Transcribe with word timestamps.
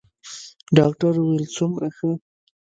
ډاکتر 0.77 1.13
وويل 1.17 1.45
څومره 1.55 1.87
ښه. 1.97 2.09